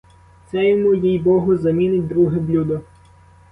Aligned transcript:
Це 0.51 0.69
йому, 0.69 0.93
їй-богу, 0.93 1.57
замінить 1.57 2.07
друге 2.07 2.39
блюдо. 2.39 2.81